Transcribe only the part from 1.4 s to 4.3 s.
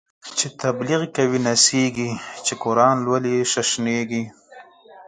نڅیږی، چی قران لولی ششنیږی